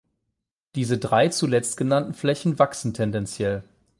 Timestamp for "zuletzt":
1.27-1.77